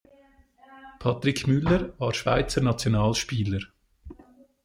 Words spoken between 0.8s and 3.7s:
Patrick Müller war Schweizer Nationalspieler.